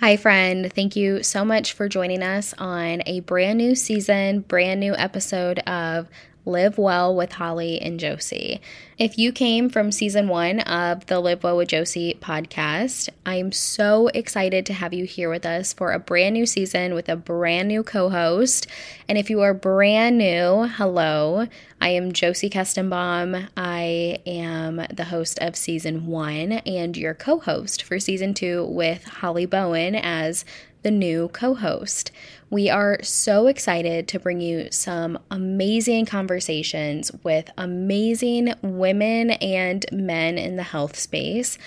[0.00, 0.72] Hi, friend.
[0.72, 5.58] Thank you so much for joining us on a brand new season, brand new episode
[5.66, 6.08] of
[6.48, 8.60] Live Well with Holly and Josie.
[8.96, 14.08] If you came from season one of the Live Well with Josie podcast, I'm so
[14.08, 17.68] excited to have you here with us for a brand new season with a brand
[17.68, 18.66] new co host.
[19.08, 21.46] And if you are brand new, hello,
[21.80, 23.48] I am Josie Kestenbaum.
[23.56, 29.04] I am the host of season one and your co host for season two with
[29.04, 30.44] Holly Bowen as
[30.82, 32.10] the new co host.
[32.50, 40.38] We are so excited to bring you some amazing conversations with amazing women and men
[40.38, 41.58] in the health space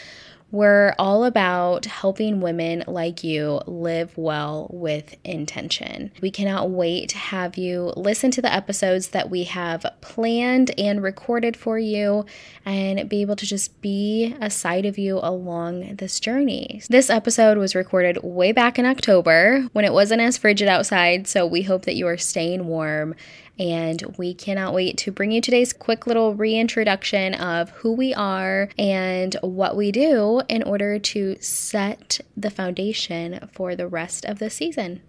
[0.51, 6.11] we're all about helping women like you live well with intention.
[6.21, 11.01] We cannot wait to have you listen to the episodes that we have planned and
[11.01, 12.25] recorded for you
[12.65, 16.81] and be able to just be a side of you along this journey.
[16.89, 21.45] This episode was recorded way back in October when it wasn't as frigid outside, so
[21.45, 23.15] we hope that you are staying warm
[23.61, 28.67] and we cannot wait to bring you today's quick little reintroduction of who we are
[28.75, 34.49] and what we do in order to set the foundation for the rest of the
[34.49, 34.99] season.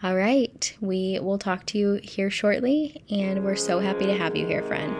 [0.00, 4.36] All right, we will talk to you here shortly, and we're so happy to have
[4.36, 4.94] you here, friend.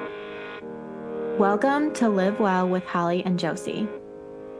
[1.38, 3.88] Welcome to Live Well with Holly and Josie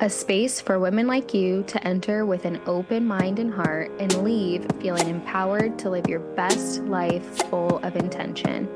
[0.01, 4.23] a space for women like you to enter with an open mind and heart and
[4.23, 8.69] leave feeling empowered to live your best life full of intention.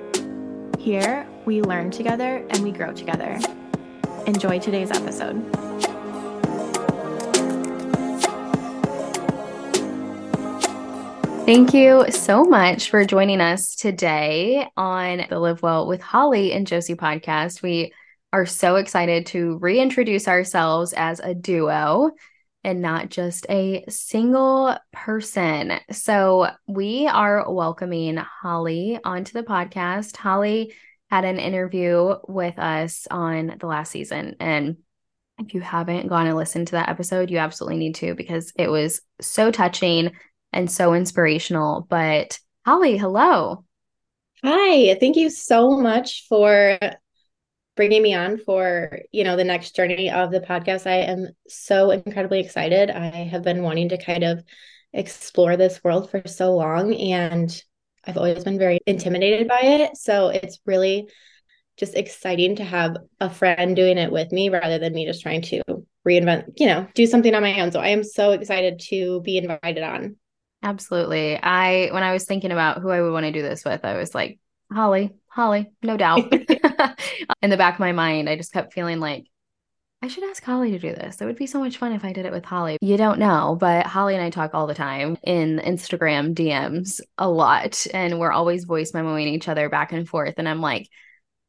[0.81, 3.39] Here, we learn together and we grow together.
[4.27, 5.41] Enjoy today's episode.
[11.47, 16.67] Thank you so much for joining us today on the Live Well with Holly and
[16.67, 17.63] Josie podcast.
[17.63, 17.93] We
[18.33, 22.13] are so excited to reintroduce ourselves as a duo
[22.65, 25.73] and not just a single person.
[25.91, 30.17] So, we are welcoming Holly onto the podcast.
[30.17, 30.73] Holly
[31.11, 34.37] had an interview with us on the last season.
[34.41, 34.79] And
[35.39, 38.69] if you haven't gone and listened to that episode, you absolutely need to because it
[38.69, 40.13] was so touching
[40.53, 41.87] and so inspirational.
[41.89, 43.65] But, Holly, hello.
[44.45, 46.79] Hi, thank you so much for
[47.77, 50.87] bringing me on for you know the next journey of the podcast.
[50.87, 52.91] I am so incredibly excited.
[52.91, 54.43] I have been wanting to kind of
[54.93, 57.63] explore this world for so long and
[58.05, 59.97] i've always been very intimidated by it.
[59.97, 61.09] So it's really
[61.79, 65.41] just exciting to have a friend doing it with me rather than me just trying
[65.41, 65.63] to
[66.07, 67.73] reinvent you know do something on my own.
[67.73, 70.17] So i am so excited to be invited on.
[70.63, 71.37] Absolutely.
[71.37, 73.97] I when i was thinking about who i would want to do this with i
[73.97, 74.39] was like
[74.71, 76.31] holly Holly, no doubt.
[77.43, 79.25] In the back of my mind, I just kept feeling like
[80.03, 81.21] I should ask Holly to do this.
[81.21, 82.77] It would be so much fun if I did it with Holly.
[82.81, 87.31] You don't know, but Holly and I talk all the time in Instagram DMs a
[87.31, 90.35] lot, and we're always voice memoing each other back and forth.
[90.37, 90.89] And I'm like,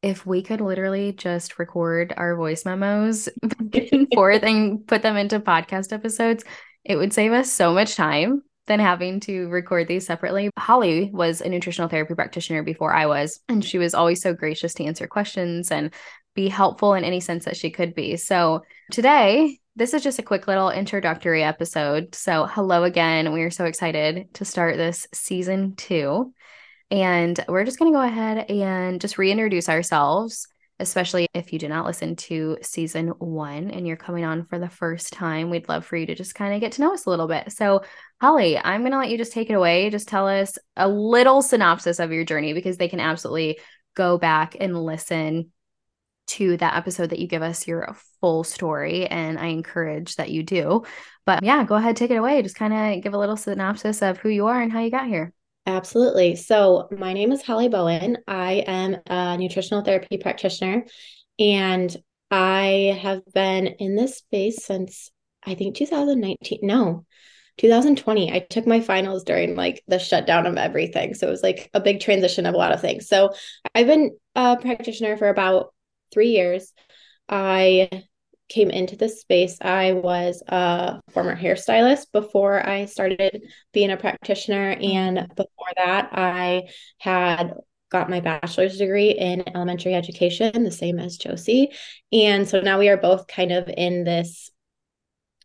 [0.02, 5.16] if we could literally just record our voice memos back and forth and put them
[5.16, 6.44] into podcast episodes,
[6.84, 10.50] it would save us so much time than having to record these separately.
[10.58, 14.74] Holly was a nutritional therapy practitioner before I was, and she was always so gracious
[14.74, 15.92] to answer questions and
[16.34, 18.16] be helpful in any sense that she could be.
[18.16, 22.14] So today, this is just a quick little introductory episode.
[22.14, 23.32] So, hello again.
[23.32, 26.32] We are so excited to start this season two.
[26.90, 30.46] And we're just going to go ahead and just reintroduce ourselves
[30.80, 34.68] especially if you did not listen to season one and you're coming on for the
[34.68, 35.50] first time.
[35.50, 37.52] We'd love for you to just kind of get to know us a little bit.
[37.52, 37.82] So,
[38.20, 39.88] Holly, I'm going to let you just take it away.
[39.90, 43.58] Just tell us a little synopsis of your journey because they can absolutely
[43.94, 45.52] go back and listen
[46.26, 49.06] to that episode that you give us your full story.
[49.06, 50.84] And I encourage that you do.
[51.24, 52.42] But yeah, go ahead, take it away.
[52.42, 55.06] Just kind of give a little synopsis of who you are and how you got
[55.06, 55.32] here.
[55.66, 56.36] Absolutely.
[56.36, 58.18] So, my name is Holly Bowen.
[58.28, 60.84] I am a nutritional therapy practitioner,
[61.38, 61.96] and
[62.30, 65.10] I have been in this space since
[65.42, 66.58] I think 2019.
[66.62, 67.06] No,
[67.56, 68.30] 2020.
[68.30, 71.14] I took my finals during like the shutdown of everything.
[71.14, 73.08] So, it was like a big transition of a lot of things.
[73.08, 73.32] So,
[73.74, 75.72] I've been a practitioner for about
[76.12, 76.74] three years.
[77.26, 77.88] I
[78.48, 83.42] came into this space, I was a former hairstylist before I started
[83.72, 84.76] being a practitioner.
[84.80, 86.68] And before that, I
[86.98, 87.54] had
[87.90, 91.70] got my bachelor's degree in elementary education, the same as Josie.
[92.12, 94.50] And so now we are both kind of in this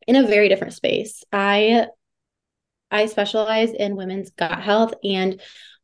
[0.07, 1.24] in a very different space.
[1.31, 1.88] I
[2.92, 5.40] I specialize in women's gut health and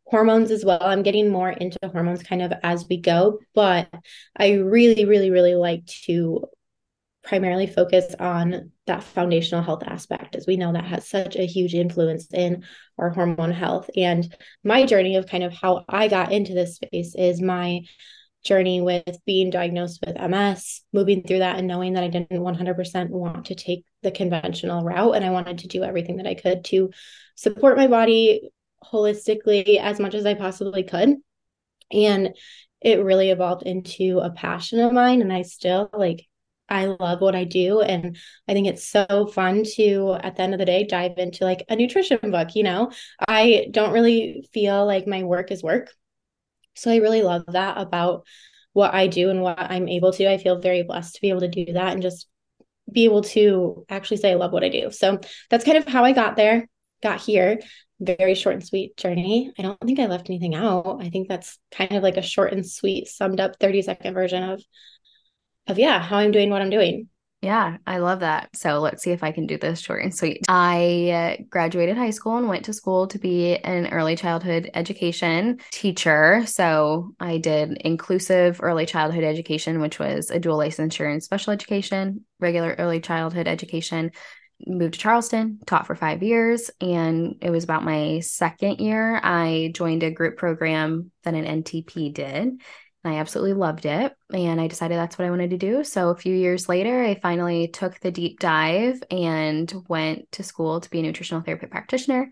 [0.05, 0.81] hormones as well.
[0.81, 3.87] I'm getting more into hormones kind of as we go, but
[4.35, 6.45] I really really really like to
[7.25, 11.73] primarily focus on that foundational health aspect as we know that has such a huge
[11.73, 12.63] influence in
[12.99, 13.89] our hormone health.
[13.97, 14.33] And
[14.63, 17.81] my journey of kind of how i got into this space is my
[18.43, 23.09] journey with being diagnosed with ms moving through that and knowing that i didn't 100%
[23.09, 26.63] want to take the conventional route and i wanted to do everything that i could
[26.63, 26.91] to
[27.35, 28.51] support my body
[28.83, 31.15] holistically as much as i possibly could.
[31.91, 32.35] And
[32.81, 36.27] it really evolved into a passion of mine and i still like
[36.69, 37.81] I love what I do.
[37.81, 38.17] And
[38.47, 41.63] I think it's so fun to, at the end of the day, dive into like
[41.69, 42.55] a nutrition book.
[42.55, 42.91] You know,
[43.27, 45.91] I don't really feel like my work is work.
[46.75, 48.25] So I really love that about
[48.73, 50.29] what I do and what I'm able to.
[50.29, 52.27] I feel very blessed to be able to do that and just
[52.91, 54.91] be able to actually say I love what I do.
[54.91, 55.19] So
[55.49, 56.67] that's kind of how I got there,
[57.01, 57.59] got here.
[58.01, 59.53] Very short and sweet journey.
[59.57, 61.01] I don't think I left anything out.
[61.01, 64.43] I think that's kind of like a short and sweet, summed up 30 second version
[64.43, 64.61] of
[65.67, 67.09] of yeah, how I'm doing what I'm doing.
[67.45, 68.49] Yeah, I love that.
[68.55, 70.45] So let's see if I can do this short and sweet.
[70.49, 75.59] I uh, graduated high school and went to school to be an early childhood education
[75.71, 76.43] teacher.
[76.47, 82.25] So I did inclusive early childhood education, which was a dual licensure in special education,
[82.39, 84.09] regular early childhood education.
[84.65, 86.71] Moved to Charleston, taught for five years.
[86.81, 89.19] And it was about my second year.
[89.21, 92.61] I joined a group program that an NTP did.
[93.05, 94.13] I absolutely loved it.
[94.33, 95.83] And I decided that's what I wanted to do.
[95.83, 100.81] So a few years later, I finally took the deep dive and went to school
[100.81, 102.31] to be a nutritional therapy practitioner,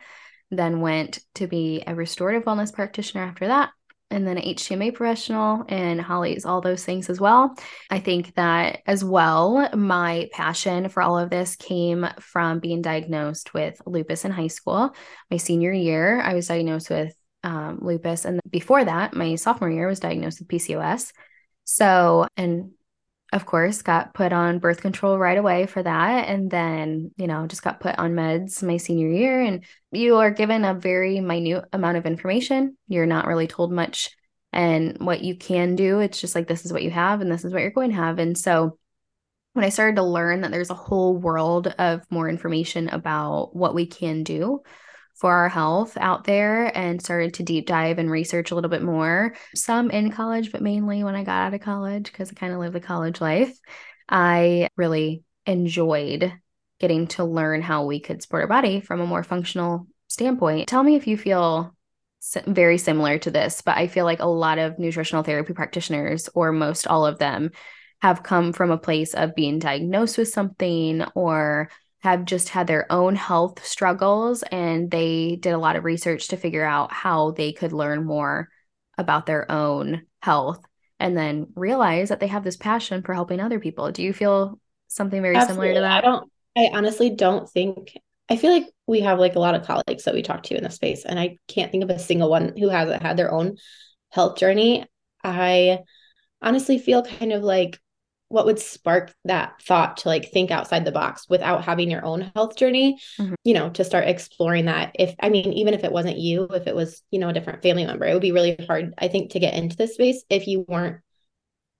[0.52, 3.70] then went to be a restorative wellness practitioner after that.
[4.10, 7.56] And then an HTMA professional and Holly's all those things as well.
[7.90, 13.56] I think that as well, my passion for all of this came from being diagnosed
[13.56, 14.94] with lupus in high school.
[15.32, 18.26] My senior year, I was diagnosed with um, lupus.
[18.26, 21.12] And before that, my sophomore year was diagnosed with PCOS.
[21.66, 22.72] So, and
[23.32, 26.28] of course, got put on birth control right away for that.
[26.28, 29.42] And then, you know, just got put on meds my senior year.
[29.42, 32.78] And you are given a very minute amount of information.
[32.88, 34.12] You're not really told much.
[34.52, 37.44] And what you can do, it's just like, this is what you have, and this
[37.44, 38.20] is what you're going to have.
[38.20, 38.78] And so,
[39.54, 43.76] when I started to learn that there's a whole world of more information about what
[43.76, 44.62] we can do,
[45.16, 48.82] for our health out there and started to deep dive and research a little bit
[48.82, 49.36] more.
[49.56, 52.60] Some in college, but mainly when I got out of college because I kind of
[52.60, 53.58] lived the college life.
[54.10, 56.34] I really enjoyed
[56.80, 60.68] getting to learn how we could support our body from a more functional standpoint.
[60.68, 61.74] Tell me if you feel
[62.46, 66.52] very similar to this, but I feel like a lot of nutritional therapy practitioners, or
[66.52, 67.52] most all of them,
[68.02, 71.70] have come from a place of being diagnosed with something or
[72.04, 76.38] have just had their own health struggles and they did a lot of research to
[76.38, 78.50] figure out how they could learn more
[78.98, 80.60] about their own health
[81.00, 83.90] and then realize that they have this passion for helping other people.
[83.92, 85.68] Do you feel something very Absolutely.
[85.70, 86.04] similar to that?
[86.04, 87.98] I don't I honestly don't think
[88.30, 90.64] I feel like we have like a lot of colleagues that we talk to in
[90.64, 93.58] the space and I can't think of a single one who hasn't had their own
[94.12, 94.86] health journey.
[95.24, 95.80] I
[96.42, 97.80] honestly feel kind of like
[98.34, 102.32] what would spark that thought to like think outside the box without having your own
[102.34, 103.36] health journey mm-hmm.
[103.44, 104.96] you know to start exploring that?
[104.98, 107.62] If i mean even if it wasn't you if it was you know a different
[107.62, 110.48] family member it would be really hard i think to get into this space if
[110.48, 110.98] you weren't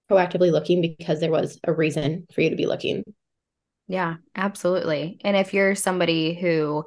[0.08, 3.02] proactively looking because there was a reason for you to be looking.
[3.88, 5.18] Yeah absolutely.
[5.24, 6.84] And if you're somebody who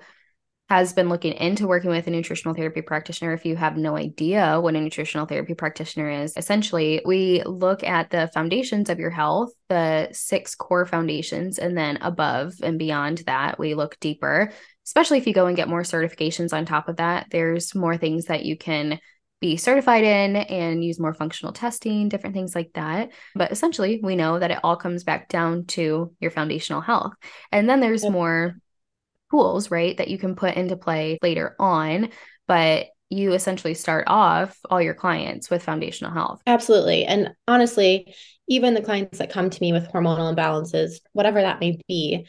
[0.69, 3.33] has been looking into working with a nutritional therapy practitioner.
[3.33, 8.09] If you have no idea what a nutritional therapy practitioner is, essentially, we look at
[8.09, 13.57] the foundations of your health, the six core foundations, and then above and beyond that,
[13.57, 14.51] we look deeper.
[14.85, 18.25] Especially if you go and get more certifications on top of that, there's more things
[18.25, 18.99] that you can
[19.39, 23.11] be certified in and use more functional testing, different things like that.
[23.35, 27.13] But essentially, we know that it all comes back down to your foundational health.
[27.51, 28.55] And then there's more
[29.31, 32.09] tools, right, that you can put into play later on.
[32.47, 36.41] But you essentially start off all your clients with foundational health.
[36.45, 37.05] Absolutely.
[37.05, 38.13] And honestly,
[38.47, 42.27] even the clients that come to me with hormonal imbalances, whatever that may be,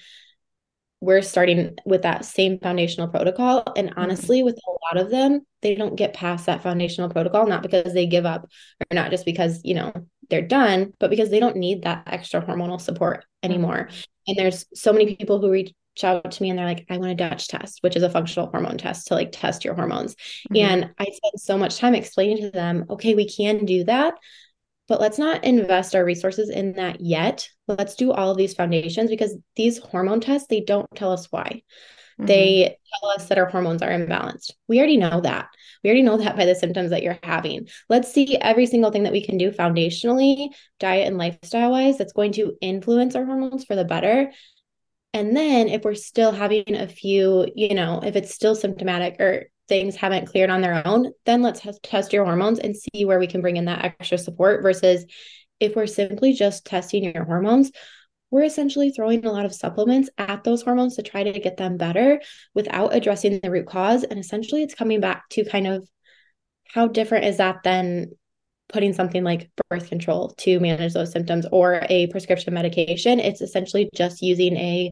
[1.00, 3.62] we're starting with that same foundational protocol.
[3.76, 4.00] And mm-hmm.
[4.00, 4.46] honestly, mm-hmm.
[4.46, 8.06] with a lot of them, they don't get past that foundational protocol, not because they
[8.06, 8.48] give up
[8.80, 9.92] or not just because, you know,
[10.30, 13.88] they're done, but because they don't need that extra hormonal support anymore.
[13.90, 14.02] Mm-hmm.
[14.28, 15.72] And there's so many people who reach
[16.04, 18.50] out to me and they're like, I want a Dutch test, which is a functional
[18.50, 20.14] hormone test to like test your hormones.
[20.52, 20.56] Mm-hmm.
[20.56, 24.14] And I spent so much time explaining to them, okay, we can do that,
[24.88, 27.48] but let's not invest our resources in that yet.
[27.66, 31.62] Let's do all of these foundations because these hormone tests, they don't tell us why.
[32.18, 32.26] Mm-hmm.
[32.26, 34.52] They tell us that our hormones are imbalanced.
[34.66, 35.48] We already know that.
[35.84, 37.68] We already know that by the symptoms that you're having.
[37.88, 40.48] Let's see every single thing that we can do foundationally,
[40.80, 44.32] diet and lifestyle wise, that's going to influence our hormones for the better
[45.14, 49.46] And then if we're still having a few, you know, if it's still symptomatic or
[49.68, 53.26] things haven't cleared on their own, then let's test your hormones and see where we
[53.26, 55.04] can bring in that extra support versus
[55.60, 57.72] if we're simply just testing your hormones,
[58.30, 61.76] we're essentially throwing a lot of supplements at those hormones to try to get them
[61.76, 62.20] better
[62.54, 64.04] without addressing the root cause.
[64.04, 65.88] And essentially, it's coming back to kind of
[66.66, 68.10] how different is that than
[68.68, 73.20] putting something like birth control to manage those symptoms or a prescription medication?
[73.20, 74.90] It's essentially just using a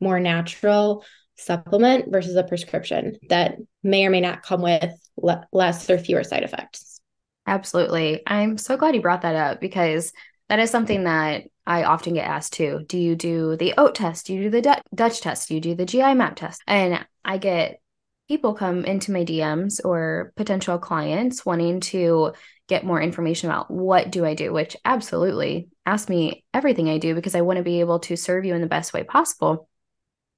[0.00, 1.04] more natural
[1.36, 6.24] supplement versus a prescription that may or may not come with le- less or fewer
[6.24, 7.00] side effects.
[7.46, 8.22] Absolutely.
[8.26, 10.12] I'm so glad you brought that up because
[10.48, 12.84] that is something that I often get asked too.
[12.86, 14.26] Do you do the OAT test?
[14.26, 15.48] Do you do the D- Dutch test?
[15.48, 16.62] Do you do the GI map test?
[16.66, 17.80] And I get
[18.28, 22.32] people come into my DMs or potential clients wanting to
[22.68, 27.14] get more information about what do I do, which absolutely ask me everything I do
[27.14, 29.68] because I want to be able to serve you in the best way possible.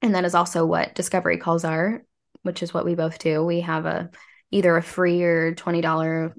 [0.00, 2.02] And that is also what discovery calls are,
[2.42, 3.44] which is what we both do.
[3.44, 4.10] We have a
[4.50, 6.32] either a free or $20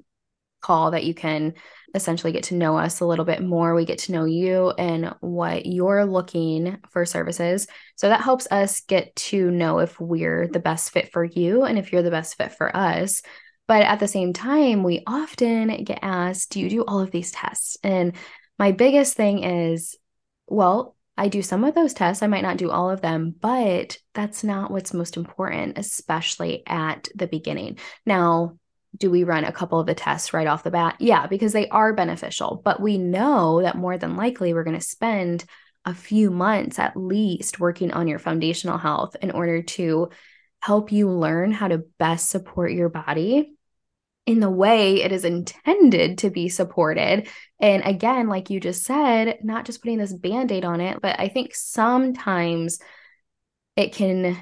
[0.60, 1.54] call that you can
[1.94, 3.74] essentially get to know us a little bit more.
[3.74, 7.66] We get to know you and what you're looking for services.
[7.96, 11.78] So that helps us get to know if we're the best fit for you and
[11.78, 13.22] if you're the best fit for us.
[13.68, 17.30] But at the same time, we often get asked, Do you do all of these
[17.30, 17.76] tests?
[17.82, 18.14] And
[18.58, 19.96] my biggest thing is,
[20.46, 22.22] well, I do some of those tests.
[22.22, 27.08] I might not do all of them, but that's not what's most important, especially at
[27.14, 27.78] the beginning.
[28.06, 28.58] Now,
[28.96, 30.96] do we run a couple of the tests right off the bat?
[30.98, 32.60] Yeah, because they are beneficial.
[32.64, 35.44] But we know that more than likely we're going to spend
[35.84, 40.10] a few months at least working on your foundational health in order to
[40.62, 43.54] help you learn how to best support your body
[44.26, 47.28] in the way it is intended to be supported.
[47.58, 51.18] And again, like you just said, not just putting this band aid on it, but
[51.18, 52.78] I think sometimes
[53.74, 54.36] it can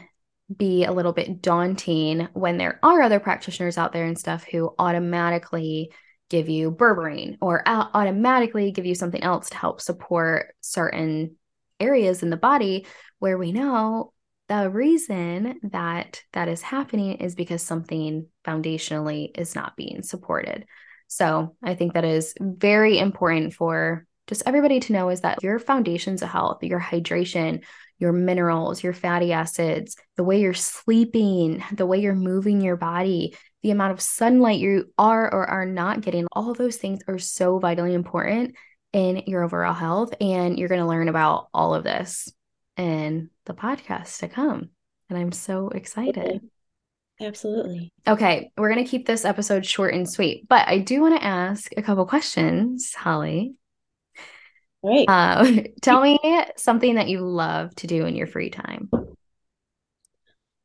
[0.55, 4.75] be a little bit daunting when there are other practitioners out there and stuff who
[4.79, 5.91] automatically
[6.29, 11.37] give you berberine or automatically give you something else to help support certain
[11.79, 12.87] areas in the body
[13.19, 14.13] where we know
[14.51, 20.67] the reason that that is happening is because something foundationally is not being supported.
[21.07, 25.61] So, I think that is very important for just everybody to know is that your
[25.61, 27.63] foundations of health, your hydration,
[27.99, 33.37] your minerals, your fatty acids, the way you're sleeping, the way you're moving your body,
[33.63, 37.61] the amount of sunlight you are or are not getting, all those things are so
[37.61, 38.57] vitally important
[38.93, 40.13] in your overall health.
[40.21, 42.29] And you're going to learn about all of this
[42.81, 44.71] in the podcast to come.
[45.11, 46.41] And I'm so excited.
[47.21, 47.93] Absolutely.
[48.09, 51.25] Okay, we're going to keep this episode short and sweet, but I do want to
[51.25, 53.55] ask a couple questions, Holly.
[54.83, 55.05] Right.
[55.07, 56.19] Uh, tell me
[56.57, 58.91] something that you love to do in your free time.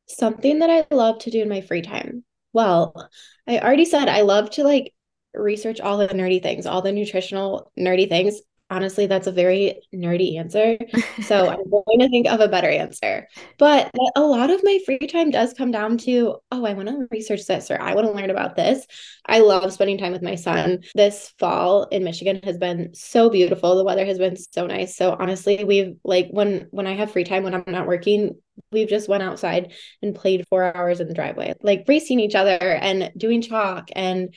[0.07, 2.24] Something that I love to do in my free time.
[2.53, 3.10] Well,
[3.45, 4.93] I already said I love to like
[5.34, 8.39] research all the nerdy things, all the nutritional nerdy things
[8.75, 10.77] honestly, that's a very nerdy answer.
[11.24, 13.27] So I'm going to think of a better answer.
[13.58, 17.08] But a lot of my free time does come down to, oh, I want to
[17.10, 18.86] research this or I want to learn about this.
[19.25, 20.82] I love spending time with my son.
[20.94, 23.75] This fall in Michigan has been so beautiful.
[23.75, 24.96] The weather has been so nice.
[24.96, 28.36] So honestly, we've like when when I have free time when I'm not working,
[28.72, 32.58] we've just went outside and played 4 hours in the driveway, like racing each other
[32.60, 34.34] and doing chalk and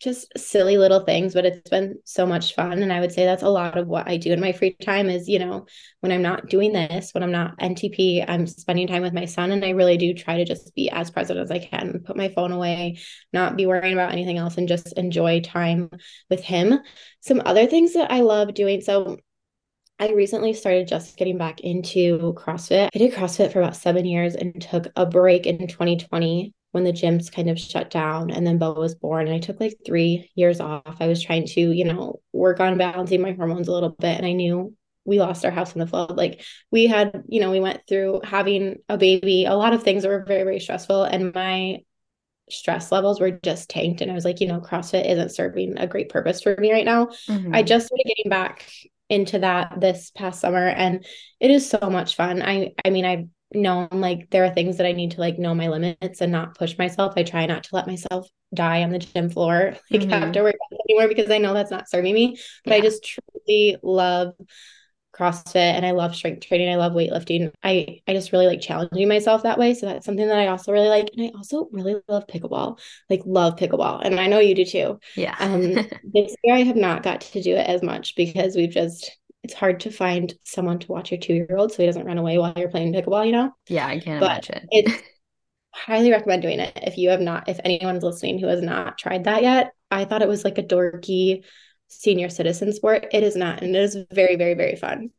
[0.00, 2.82] just silly little things, but it's been so much fun.
[2.82, 5.10] And I would say that's a lot of what I do in my free time
[5.10, 5.66] is, you know,
[6.00, 9.52] when I'm not doing this, when I'm not NTP, I'm spending time with my son.
[9.52, 12.30] And I really do try to just be as present as I can, put my
[12.30, 12.98] phone away,
[13.32, 15.90] not be worrying about anything else, and just enjoy time
[16.30, 16.80] with him.
[17.20, 18.80] Some other things that I love doing.
[18.80, 19.18] So
[19.98, 22.88] I recently started just getting back into CrossFit.
[22.94, 26.92] I did CrossFit for about seven years and took a break in 2020 when the
[26.92, 30.30] gyms kind of shut down and then Bo was born and I took like 3
[30.34, 30.96] years off.
[31.00, 34.26] I was trying to, you know, work on balancing my hormones a little bit and
[34.26, 34.74] I knew
[35.04, 36.16] we lost our house in the flood.
[36.16, 40.02] Like we had, you know, we went through having a baby, a lot of things
[40.02, 41.78] that were very very stressful and my
[42.48, 45.86] stress levels were just tanked and I was like, you know, CrossFit isn't serving a
[45.86, 47.06] great purpose for me right now.
[47.28, 47.54] Mm-hmm.
[47.54, 48.70] I just started getting back
[49.08, 51.04] into that this past summer and
[51.40, 52.42] it is so much fun.
[52.42, 55.54] I I mean, I know like there are things that I need to like know
[55.54, 57.14] my limits and not push myself.
[57.16, 60.12] I try not to let myself die on the gym floor like mm-hmm.
[60.12, 60.56] afterward
[60.88, 62.36] anymore because I know that's not serving me.
[62.64, 62.76] But yeah.
[62.76, 64.34] I just truly love
[65.14, 66.68] CrossFit and I love strength training.
[66.68, 67.52] I love weightlifting.
[67.62, 69.74] I I just really like challenging myself that way.
[69.74, 71.10] So that's something that I also really like.
[71.16, 72.78] And I also really love pickleball.
[73.08, 74.00] Like love pickleball.
[74.04, 75.00] And I know you do too.
[75.16, 75.36] Yeah.
[75.38, 75.60] um
[76.14, 79.54] this year I have not got to do it as much because we've just it's
[79.54, 82.38] hard to find someone to watch your two year old so he doesn't run away
[82.38, 83.52] while you're playing pickleball, you know?
[83.68, 84.68] Yeah, I can't but imagine.
[84.70, 85.02] It's
[85.74, 89.24] highly recommend doing it if you have not, if anyone's listening who has not tried
[89.24, 89.72] that yet.
[89.90, 91.44] I thought it was like a dorky
[91.88, 93.06] senior citizen sport.
[93.12, 95.10] It is not, and it is very, very, very fun.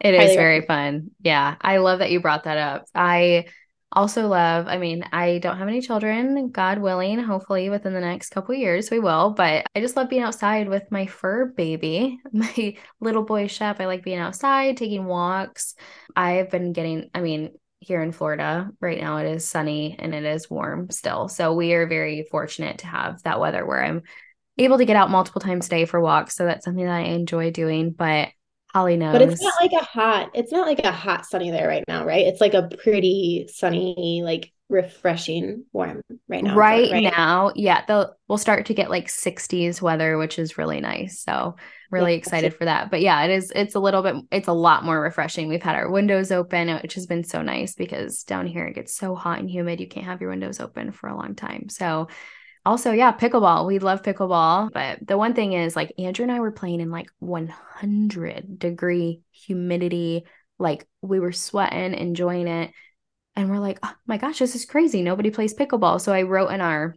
[0.00, 1.10] It highly is very fun.
[1.20, 1.56] Yeah.
[1.60, 2.84] I love that you brought that up.
[2.94, 3.46] I
[3.92, 8.30] also love i mean i don't have any children god willing hopefully within the next
[8.30, 12.76] couple years we will but i just love being outside with my fur baby my
[13.00, 15.74] little boy chef i like being outside taking walks.
[16.16, 20.24] I've been getting i mean here in florida right now it is sunny and it
[20.24, 24.02] is warm still so we are very fortunate to have that weather where i'm
[24.58, 27.00] able to get out multiple times a day for walks so that's something that i
[27.00, 28.28] enjoy doing but
[28.72, 29.12] Holly knows.
[29.12, 32.06] But it's not like a hot, it's not like a hot sunny there right now,
[32.06, 32.26] right?
[32.26, 36.56] It's like a pretty sunny, like refreshing warm right now.
[36.56, 37.02] Right, right?
[37.02, 37.84] now, yeah.
[37.86, 41.22] They'll we'll start to get like 60s weather, which is really nice.
[41.22, 41.56] So
[41.90, 42.90] really yeah, excited for that.
[42.90, 45.48] But yeah, it is it's a little bit it's a lot more refreshing.
[45.48, 48.96] We've had our windows open, which has been so nice because down here it gets
[48.96, 49.80] so hot and humid.
[49.80, 51.68] You can't have your windows open for a long time.
[51.68, 52.08] So
[52.64, 53.66] also, yeah, pickleball.
[53.66, 54.72] We love pickleball.
[54.72, 59.20] But the one thing is, like, Andrew and I were playing in like 100 degree
[59.32, 60.24] humidity.
[60.58, 62.70] Like, we were sweating, enjoying it.
[63.34, 65.02] And we're like, oh my gosh, this is crazy.
[65.02, 66.00] Nobody plays pickleball.
[66.00, 66.94] So I wrote in our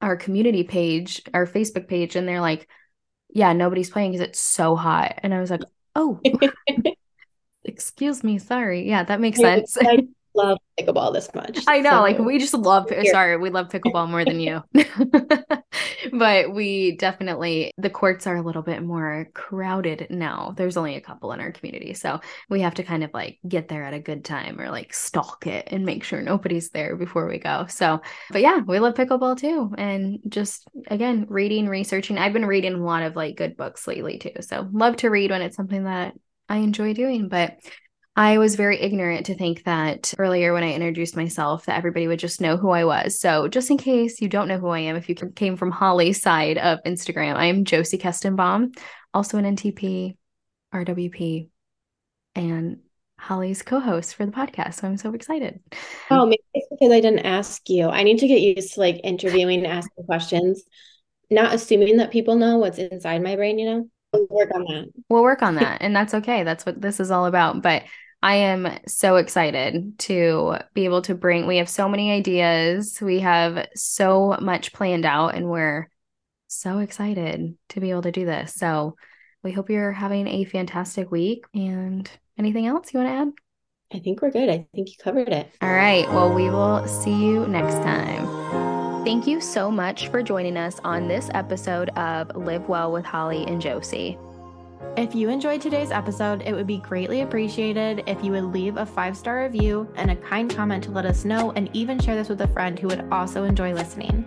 [0.00, 2.68] our community page, our Facebook page, and they're like,
[3.30, 5.18] yeah, nobody's playing because it's so hot.
[5.22, 5.62] And I was like,
[5.94, 6.20] oh,
[7.64, 8.88] excuse me, sorry.
[8.88, 9.76] Yeah, that makes sense
[10.36, 11.60] love pickleball this much.
[11.66, 13.04] I know, so, like we just love here.
[13.06, 14.62] sorry, we love pickleball more than you.
[16.12, 20.54] but we definitely the courts are a little bit more crowded now.
[20.56, 21.94] There's only a couple in our community.
[21.94, 24.94] So we have to kind of like get there at a good time or like
[24.94, 27.66] stalk it and make sure nobody's there before we go.
[27.68, 28.00] So
[28.30, 29.72] but yeah, we love pickleball too.
[29.76, 32.18] And just again, reading, researching.
[32.18, 34.32] I've been reading a lot of like good books lately too.
[34.40, 36.14] So love to read when it's something that
[36.48, 37.28] I enjoy doing.
[37.28, 37.58] But
[38.18, 42.18] I was very ignorant to think that earlier when I introduced myself that everybody would
[42.18, 43.20] just know who I was.
[43.20, 46.22] So, just in case you don't know who I am, if you came from Holly's
[46.22, 48.74] side of Instagram, I am Josie Kestenbaum,
[49.12, 50.16] also an NTP,
[50.74, 51.48] RWP,
[52.34, 52.78] and
[53.18, 54.74] Holly's co-host for the podcast.
[54.74, 55.60] So I'm so excited.
[56.10, 57.88] Oh, maybe it's because I didn't ask you.
[57.88, 60.62] I need to get used to like interviewing and asking questions,
[61.30, 63.90] not assuming that people know what's inside my brain, you know?
[64.12, 64.86] We'll work on that.
[65.10, 65.82] We'll work on that.
[65.82, 66.44] And that's okay.
[66.44, 67.60] That's what this is all about.
[67.62, 67.82] But
[68.22, 71.46] I am so excited to be able to bring.
[71.46, 72.98] We have so many ideas.
[73.00, 75.88] We have so much planned out, and we're
[76.48, 78.54] so excited to be able to do this.
[78.54, 78.96] So
[79.42, 81.44] we hope you're having a fantastic week.
[81.54, 83.28] And anything else you want to add?
[83.94, 84.48] I think we're good.
[84.48, 85.52] I think you covered it.
[85.62, 86.08] All right.
[86.08, 89.04] Well, we will see you next time.
[89.04, 93.46] Thank you so much for joining us on this episode of Live Well with Holly
[93.46, 94.18] and Josie.
[94.96, 98.86] If you enjoyed today's episode, it would be greatly appreciated if you would leave a
[98.86, 102.28] five star review and a kind comment to let us know, and even share this
[102.28, 104.26] with a friend who would also enjoy listening.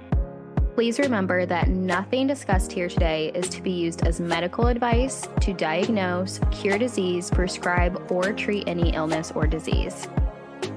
[0.76, 5.54] Please remember that nothing discussed here today is to be used as medical advice to
[5.54, 10.08] diagnose, cure disease, prescribe, or treat any illness or disease.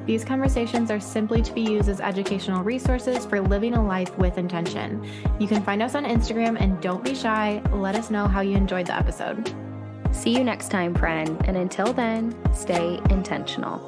[0.07, 4.39] These conversations are simply to be used as educational resources for living a life with
[4.39, 5.07] intention.
[5.39, 7.63] You can find us on Instagram and don't be shy.
[7.73, 9.55] Let us know how you enjoyed the episode.
[10.13, 11.41] See you next time, friend.
[11.47, 13.81] And until then, stay intentional.